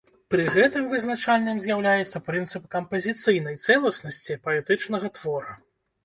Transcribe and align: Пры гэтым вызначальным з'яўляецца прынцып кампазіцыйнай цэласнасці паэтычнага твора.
Пры 0.33 0.43
гэтым 0.53 0.85
вызначальным 0.91 1.57
з'яўляецца 1.65 2.21
прынцып 2.29 2.63
кампазіцыйнай 2.75 3.59
цэласнасці 3.67 4.39
паэтычнага 4.49 5.07
твора. 5.19 5.53